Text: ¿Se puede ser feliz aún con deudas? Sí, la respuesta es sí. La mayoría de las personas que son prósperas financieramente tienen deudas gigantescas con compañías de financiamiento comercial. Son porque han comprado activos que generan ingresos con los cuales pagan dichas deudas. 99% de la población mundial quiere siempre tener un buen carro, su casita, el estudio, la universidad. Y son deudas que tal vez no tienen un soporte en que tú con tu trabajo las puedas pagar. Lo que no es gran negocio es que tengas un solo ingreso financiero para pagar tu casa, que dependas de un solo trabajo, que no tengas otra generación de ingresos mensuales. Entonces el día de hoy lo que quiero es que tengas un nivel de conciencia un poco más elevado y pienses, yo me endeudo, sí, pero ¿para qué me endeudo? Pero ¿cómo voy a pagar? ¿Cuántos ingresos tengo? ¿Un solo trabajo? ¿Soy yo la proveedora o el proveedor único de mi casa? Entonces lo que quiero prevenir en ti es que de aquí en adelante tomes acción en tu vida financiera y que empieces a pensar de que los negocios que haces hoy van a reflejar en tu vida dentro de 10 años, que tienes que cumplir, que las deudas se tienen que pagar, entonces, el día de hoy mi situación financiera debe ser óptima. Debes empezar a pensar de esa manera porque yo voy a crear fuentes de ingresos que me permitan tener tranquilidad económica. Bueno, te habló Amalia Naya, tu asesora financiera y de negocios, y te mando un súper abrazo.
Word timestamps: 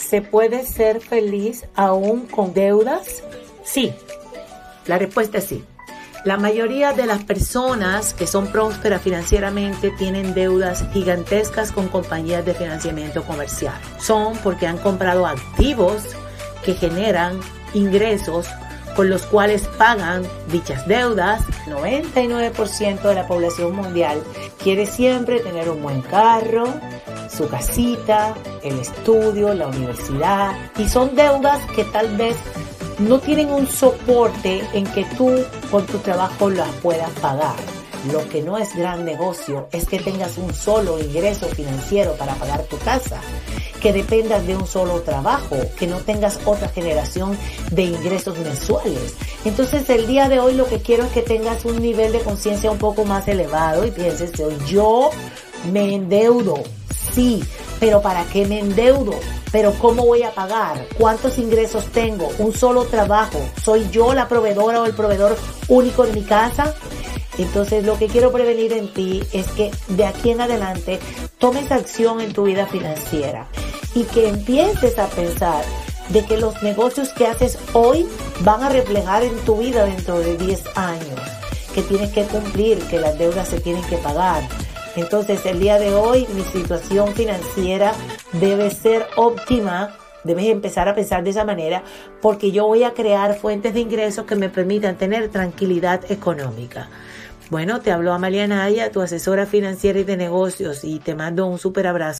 ¿Se 0.00 0.22
puede 0.22 0.64
ser 0.64 1.00
feliz 1.00 1.66
aún 1.76 2.26
con 2.26 2.54
deudas? 2.54 3.22
Sí, 3.64 3.92
la 4.86 4.98
respuesta 4.98 5.38
es 5.38 5.44
sí. 5.44 5.64
La 6.24 6.36
mayoría 6.36 6.92
de 6.92 7.06
las 7.06 7.24
personas 7.24 8.12
que 8.12 8.26
son 8.26 8.48
prósperas 8.48 9.02
financieramente 9.02 9.90
tienen 9.92 10.34
deudas 10.34 10.84
gigantescas 10.92 11.70
con 11.70 11.88
compañías 11.88 12.44
de 12.44 12.54
financiamiento 12.54 13.22
comercial. 13.22 13.78
Son 13.98 14.36
porque 14.38 14.66
han 14.66 14.78
comprado 14.78 15.26
activos 15.26 16.02
que 16.64 16.74
generan 16.74 17.38
ingresos 17.72 18.48
con 18.96 19.08
los 19.08 19.22
cuales 19.22 19.66
pagan 19.78 20.22
dichas 20.50 20.86
deudas. 20.86 21.42
99% 21.66 23.00
de 23.02 23.14
la 23.14 23.26
población 23.26 23.74
mundial 23.76 24.22
quiere 24.62 24.86
siempre 24.86 25.40
tener 25.40 25.70
un 25.70 25.82
buen 25.82 26.02
carro, 26.02 26.64
su 27.30 27.48
casita, 27.48 28.34
el 28.62 28.78
estudio, 28.78 29.54
la 29.54 29.68
universidad. 29.68 30.52
Y 30.78 30.88
son 30.88 31.14
deudas 31.14 31.60
que 31.74 31.84
tal 31.84 32.16
vez 32.16 32.36
no 32.98 33.18
tienen 33.18 33.50
un 33.50 33.66
soporte 33.66 34.62
en 34.72 34.84
que 34.86 35.04
tú 35.16 35.30
con 35.70 35.86
tu 35.86 35.98
trabajo 35.98 36.50
las 36.50 36.68
puedas 36.82 37.10
pagar. 37.20 37.56
Lo 38.12 38.26
que 38.28 38.42
no 38.42 38.56
es 38.56 38.74
gran 38.74 39.04
negocio 39.04 39.68
es 39.72 39.86
que 39.86 39.98
tengas 39.98 40.38
un 40.38 40.54
solo 40.54 40.98
ingreso 40.98 41.46
financiero 41.46 42.14
para 42.14 42.34
pagar 42.34 42.62
tu 42.64 42.78
casa, 42.78 43.20
que 43.80 43.92
dependas 43.92 44.46
de 44.46 44.56
un 44.56 44.66
solo 44.66 45.02
trabajo, 45.02 45.56
que 45.78 45.86
no 45.86 45.98
tengas 45.98 46.40
otra 46.46 46.68
generación 46.68 47.36
de 47.70 47.82
ingresos 47.82 48.38
mensuales. 48.38 49.14
Entonces 49.44 49.88
el 49.90 50.06
día 50.06 50.30
de 50.30 50.40
hoy 50.40 50.54
lo 50.54 50.66
que 50.66 50.80
quiero 50.80 51.04
es 51.04 51.12
que 51.12 51.22
tengas 51.22 51.66
un 51.66 51.80
nivel 51.80 52.12
de 52.12 52.20
conciencia 52.20 52.70
un 52.70 52.78
poco 52.78 53.04
más 53.04 53.28
elevado 53.28 53.86
y 53.86 53.90
pienses, 53.90 54.32
yo 54.66 55.10
me 55.70 55.94
endeudo, 55.94 56.62
sí, 57.14 57.42
pero 57.78 58.02
¿para 58.02 58.24
qué 58.24 58.46
me 58.46 58.60
endeudo? 58.60 59.18
Pero 59.52 59.72
¿cómo 59.80 60.06
voy 60.06 60.22
a 60.22 60.32
pagar? 60.32 60.86
¿Cuántos 60.96 61.38
ingresos 61.38 61.86
tengo? 61.86 62.28
¿Un 62.38 62.52
solo 62.52 62.84
trabajo? 62.84 63.40
¿Soy 63.62 63.88
yo 63.90 64.14
la 64.14 64.28
proveedora 64.28 64.82
o 64.82 64.86
el 64.86 64.94
proveedor 64.94 65.36
único 65.68 66.04
de 66.04 66.12
mi 66.12 66.22
casa? 66.22 66.74
Entonces 67.38 67.84
lo 67.84 67.98
que 67.98 68.06
quiero 68.06 68.32
prevenir 68.32 68.72
en 68.72 68.92
ti 68.92 69.22
es 69.32 69.46
que 69.48 69.70
de 69.88 70.04
aquí 70.04 70.30
en 70.30 70.40
adelante 70.40 71.00
tomes 71.38 71.72
acción 71.72 72.20
en 72.20 72.32
tu 72.32 72.44
vida 72.44 72.66
financiera 72.66 73.48
y 73.94 74.04
que 74.04 74.28
empieces 74.28 74.98
a 74.98 75.06
pensar 75.06 75.64
de 76.10 76.24
que 76.24 76.36
los 76.36 76.62
negocios 76.62 77.10
que 77.10 77.26
haces 77.26 77.58
hoy 77.72 78.06
van 78.40 78.62
a 78.62 78.68
reflejar 78.68 79.22
en 79.22 79.36
tu 79.40 79.56
vida 79.56 79.84
dentro 79.84 80.18
de 80.18 80.36
10 80.36 80.76
años, 80.76 81.20
que 81.74 81.82
tienes 81.82 82.10
que 82.10 82.24
cumplir, 82.24 82.78
que 82.88 82.98
las 82.98 83.18
deudas 83.18 83.48
se 83.48 83.60
tienen 83.60 83.84
que 83.84 83.96
pagar, 83.96 84.42
entonces, 84.96 85.44
el 85.46 85.60
día 85.60 85.78
de 85.78 85.94
hoy 85.94 86.26
mi 86.34 86.42
situación 86.42 87.14
financiera 87.14 87.92
debe 88.32 88.70
ser 88.70 89.06
óptima. 89.16 89.96
Debes 90.24 90.46
empezar 90.46 90.88
a 90.88 90.94
pensar 90.94 91.24
de 91.24 91.30
esa 91.30 91.44
manera 91.44 91.82
porque 92.20 92.50
yo 92.50 92.66
voy 92.66 92.84
a 92.84 92.92
crear 92.92 93.38
fuentes 93.38 93.72
de 93.72 93.80
ingresos 93.80 94.26
que 94.26 94.36
me 94.36 94.50
permitan 94.50 94.96
tener 94.96 95.28
tranquilidad 95.30 96.10
económica. 96.10 96.88
Bueno, 97.50 97.80
te 97.80 97.90
habló 97.90 98.12
Amalia 98.12 98.46
Naya, 98.46 98.92
tu 98.92 99.00
asesora 99.00 99.44
financiera 99.44 99.98
y 99.98 100.04
de 100.04 100.16
negocios, 100.16 100.84
y 100.84 101.00
te 101.00 101.16
mando 101.16 101.46
un 101.46 101.58
súper 101.58 101.88
abrazo. 101.88 102.08